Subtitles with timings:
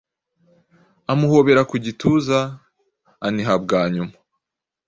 [1.11, 2.39] Amuhobera ku gituza,
[3.27, 4.13] aniha bwa nyuma.